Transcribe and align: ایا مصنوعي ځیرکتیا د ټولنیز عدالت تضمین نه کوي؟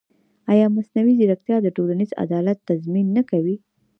ایا 0.53 0.65
مصنوعي 0.75 1.13
ځیرکتیا 1.19 1.57
د 1.61 1.67
ټولنیز 1.75 2.09
عدالت 2.23 2.57
تضمین 2.69 3.07
نه 3.17 3.23
کوي؟ 3.29 3.55